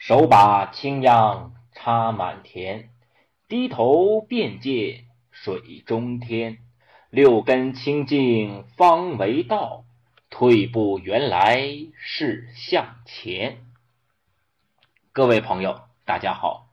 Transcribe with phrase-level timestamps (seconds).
[0.00, 2.88] 手把青秧插满田，
[3.48, 6.56] 低头便见水中天。
[7.10, 9.84] 六根清净方为道，
[10.30, 11.68] 退步原来
[11.98, 13.58] 是向前。
[15.12, 16.70] 各位朋友，大家好！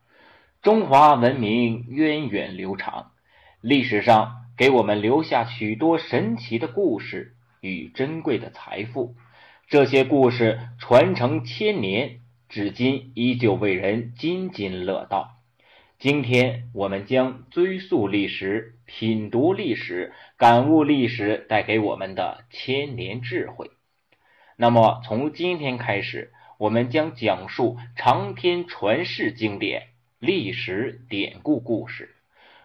[0.62, 3.12] 中华文明源远流长，
[3.60, 9.16] 历史上给我们留下许多神奇的故事与珍贵的财富，
[9.68, 12.22] 这些故事传承千年。
[12.50, 15.36] 至今依旧为人津津乐道。
[16.00, 23.72] 今天我们将追溯历史、品读历史、感悟历史带给我们的千年智慧。
[24.56, 29.88] 那么，从今天开始，我们将讲述长篇传世经典、
[30.20, 32.16] 历史典故故事。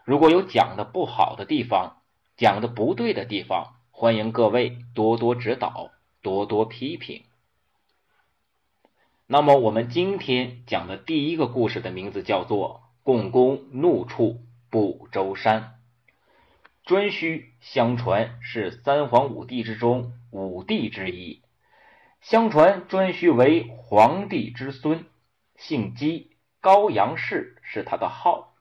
[0.04, 1.96] 如果有讲的不好的地方、
[2.36, 5.90] 讲的不对的地方，欢迎各位多多指导、
[6.22, 7.24] 多多批评。
[9.32, 15.72] 那么，我们今天讲的第一个故事的名字叫做《共工怒触不周山》。
[16.86, 21.40] 颛顼相传是三皇五帝之中五帝之一。
[22.20, 25.06] 相传颛顼为皇帝之孙，
[25.56, 28.52] 姓姬，高阳氏是他的号。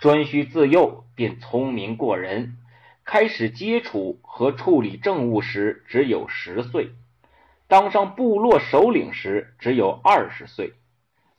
[0.00, 2.56] 颛顼自幼便聪明过人，
[3.04, 6.90] 开始接触和处理政务时只有十岁。
[7.68, 10.72] 当上部落首领时只有二十岁，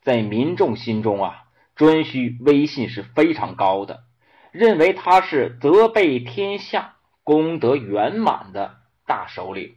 [0.03, 4.03] 在民众心中啊，颛顼威信是非常高的，
[4.52, 9.75] 认为他是责备天下、功德圆满的大首领。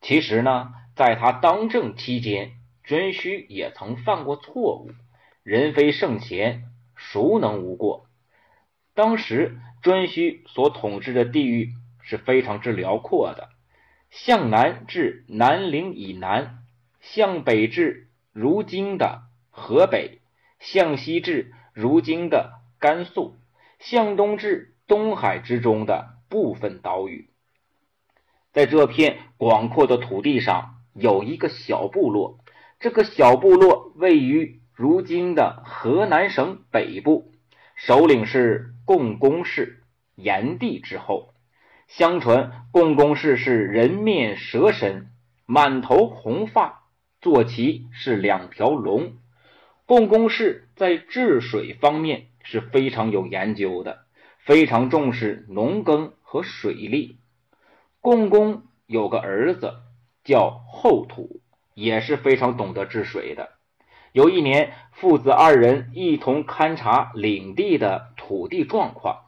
[0.00, 2.52] 其实呢，在他当政期间，
[2.86, 4.90] 颛顼也曾犯过错误。
[5.42, 8.06] 人非圣贤，孰能无过？
[8.94, 13.50] 当时颛顼所统治的地域是非常之辽阔的。
[14.14, 16.58] 向南至南陵以南，
[17.00, 20.20] 向北至如今的河北，
[20.60, 23.34] 向西至如今的甘肃，
[23.80, 27.28] 向东至东海之中的部分岛屿。
[28.52, 32.38] 在这片广阔的土地上，有一个小部落。
[32.78, 37.32] 这个小部落位于如今的河南省北部，
[37.74, 39.82] 首领是共工氏，
[40.14, 41.33] 炎帝之后。
[41.96, 45.10] 相传共工氏是人面蛇身，
[45.46, 46.82] 满头红发，
[47.20, 49.12] 坐骑是两条龙。
[49.86, 54.06] 共工氏在治水方面是非常有研究的，
[54.38, 57.18] 非常重视农耕和水利。
[58.00, 59.74] 共工有个儿子
[60.24, 61.42] 叫后土，
[61.74, 63.50] 也是非常懂得治水的。
[64.10, 69.23] 有一年，父子二人一同勘察领地的土地状况。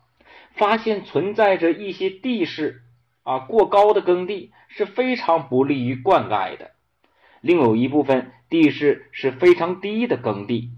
[0.57, 2.83] 发现存在着一些地势
[3.23, 6.73] 啊过高的耕地是非常不利于灌溉的，
[7.41, 10.71] 另有一部分地势是非常低的耕地，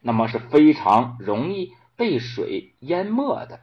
[0.00, 3.60] 那么是非常容易被水淹没的。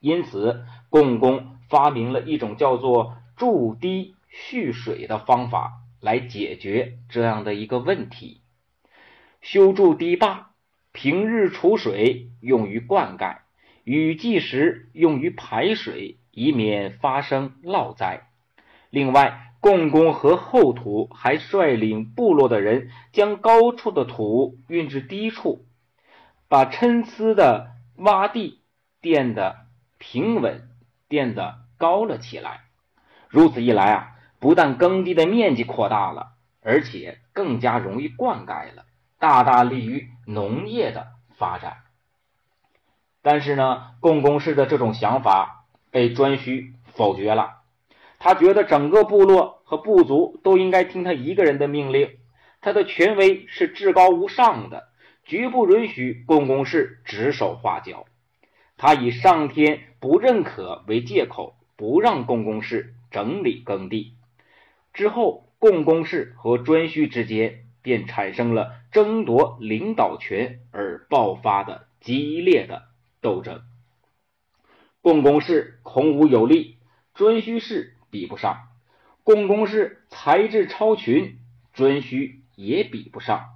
[0.00, 8.42] 因此，共工发明了一种叫做筑堤蓄水的方法来解决这样的一个问题：
[9.40, 10.50] 修筑堤坝，
[10.92, 13.43] 平日储水，用于灌溉。
[13.84, 18.28] 雨季时用于排水，以免发生涝灾。
[18.88, 25.66] 另外，共工和后土还率领部落的人将高处的土运至低处，
[26.48, 28.60] 把参差的洼地
[29.00, 29.66] 垫得
[29.98, 30.68] 平稳，
[31.08, 32.60] 垫得高了起来。
[33.28, 38.86] 如此一来啊，不但耕地的面积扩大了，而且更加容易灌溉了，
[39.18, 41.83] 大大利于农业的发展。
[43.24, 47.62] 但是呢，共工氏的这种想法被颛顼否决了。
[48.18, 52.10] 他觉得整个部落和部族都应该听他一个人的命令，
[52.60, 54.88] 他的权威是至高无上的，
[55.24, 58.04] 绝不允许共工氏指手画脚。
[58.76, 64.12] 他以上天不认可为借口，不让共工氏整理耕地。
[64.92, 72.82] 之后，共工氏和颛顼之间便产生了争夺领导权而爆发的激烈的。
[73.24, 73.62] 斗争，
[75.00, 76.76] 共工氏孔武有力，
[77.16, 78.68] 颛顼氏比不上。
[79.22, 81.38] 共工氏才智超群，
[81.74, 83.46] 颛顼也比不上。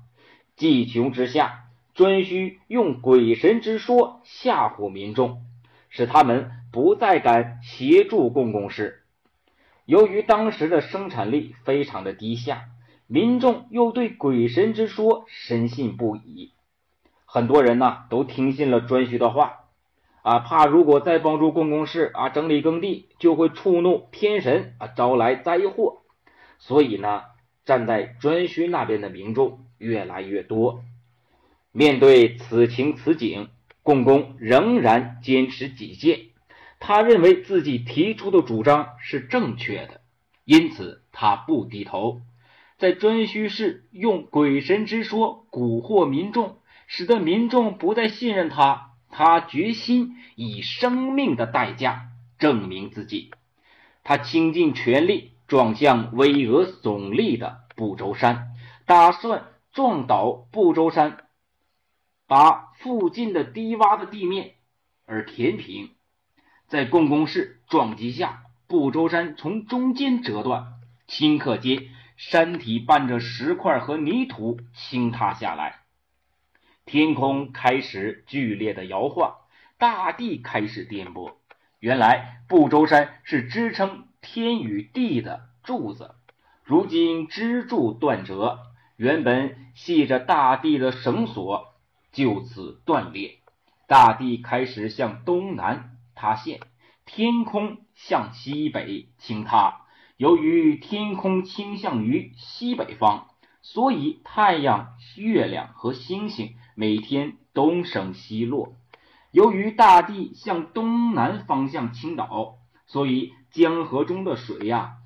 [0.57, 5.43] 计穷之下，颛顼用鬼神之说吓唬民众，
[5.91, 9.03] 使他们不再敢协助共工氏。
[9.85, 12.65] 由于当时的生产力非常的低下，
[13.07, 16.55] 民众又对鬼神之说深信不疑。
[17.31, 19.67] 很多人呢都听信了颛顼的话，
[20.23, 25.99] 啊，怕如果再帮助共工氏啊整理耕地，就会触怒天神啊，招来灾祸。
[26.59, 27.25] 所以呢，
[27.67, 30.83] 站在颛顼那边的民众越来越多，
[31.71, 33.51] 面对此情此景，
[33.83, 36.21] 共工仍然坚持己见。
[36.81, 40.01] 他认为自己提出的主张是正确的，
[40.47, 42.23] 因此他不低头。
[42.79, 46.57] 在颛顼氏用鬼神之说蛊惑民众，
[46.89, 48.87] 使得民众不再信任他。
[49.11, 52.09] 他决心以生命的代价
[52.39, 53.31] 证明自己。
[54.05, 58.51] 他倾尽全力撞向巍峨耸立的不周山，
[58.85, 61.25] 打算撞倒不周山，
[62.27, 64.57] 把附近的低洼的地面
[65.07, 65.91] 而填平。
[66.67, 70.75] 在共工氏撞击下，不周山从中间折断，
[71.09, 71.89] 顷刻间，
[72.19, 75.78] 山体伴着石块和泥土倾塌下来，
[76.89, 79.35] 天空开始剧烈的摇晃，
[79.77, 81.35] 大地开始颠簸。
[81.81, 86.15] 原来不周山是支撑天与地的柱子，
[86.65, 88.61] 如今支柱断折，
[88.97, 91.75] 原本系着大地的绳索
[92.11, 93.41] 就此断裂，
[93.87, 95.91] 大地开始向东南。
[96.15, 96.59] 塌陷，
[97.05, 99.83] 天空向西北倾塌。
[100.17, 103.29] 由于天空倾向于西北方，
[103.61, 108.77] 所以太阳、月亮和星星每天东升西落。
[109.33, 114.99] 由于大地向东南方向倾倒，所以江河中的水呀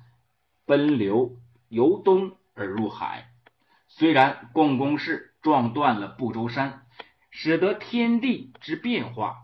[0.67, 1.35] 奔流
[1.69, 3.31] 由东而入海。
[3.87, 6.85] 虽然共工氏撞断了不周山，
[7.31, 9.37] 使得天地之变化。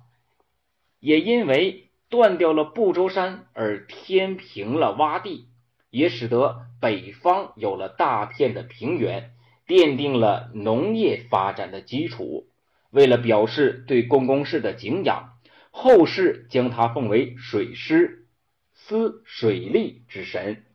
[1.00, 5.48] 也因为断掉了不周山而填平了洼地，
[5.90, 9.34] 也使得北方有了大片的平原，
[9.70, 12.48] 奠定了农业发展的基础。
[12.90, 15.36] 为了表示对共工氏的敬仰，
[15.70, 18.26] 后世将他奉为水师
[18.74, 20.66] 司水利之神，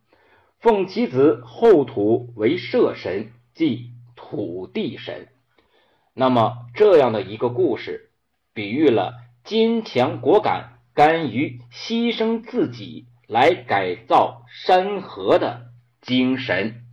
[0.61, 5.27] 奉其子后土为社神，即土地神。
[6.15, 8.11] 那么，这样的一个故事，
[8.55, 9.15] 比喻了。
[9.43, 15.67] 坚强果敢、甘于牺牲自己来改造山河的
[16.01, 16.84] 精神。